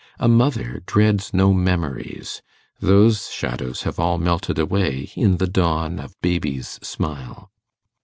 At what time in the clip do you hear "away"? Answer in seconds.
4.57-5.11